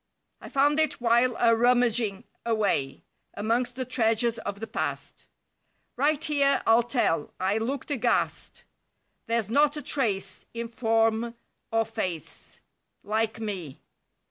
I 0.39 0.49
found 0.49 0.79
it 0.79 0.99
while 0.99 1.35
a 1.37 1.55
rummaging 1.55 2.23
away 2.43 3.03
Amongst 3.35 3.75
the 3.75 3.85
treasures 3.85 4.39
of 4.39 4.59
the 4.59 4.65
past. 4.65 5.27
Right 5.95 6.23
here 6.23 6.63
I'll 6.65 6.81
tell, 6.81 7.35
I 7.39 7.59
looked 7.59 7.91
aghast! 7.91 8.65
There's 9.27 9.47
not 9.47 9.77
a 9.77 9.81
trace 9.83 10.47
In 10.55 10.69
form 10.69 11.35
or 11.71 11.85
face— 11.85 12.61
Like 13.03 13.39
me. 13.39 13.79